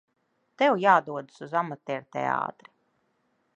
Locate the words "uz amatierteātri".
1.47-2.75